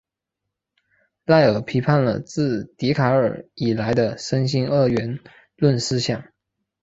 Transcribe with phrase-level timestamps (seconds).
[1.25, 5.19] 赖尔批判了自笛卡尔以来的身心二元
[5.57, 6.23] 论思想。